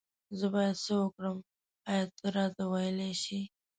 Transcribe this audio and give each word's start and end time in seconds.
زه 0.37 0.45
بايد 0.53 0.77
سه 0.85 0.93
وکړم 1.03 1.37
آيا 1.91 2.05
ته 2.17 2.25
راته 2.35 2.63
ويلي 2.71 3.11
شي 3.23 3.39